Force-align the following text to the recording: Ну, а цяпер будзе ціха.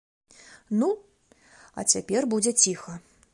Ну, 0.83 0.89
а 1.79 1.85
цяпер 1.95 2.21
будзе 2.33 2.51
ціха. 2.65 2.97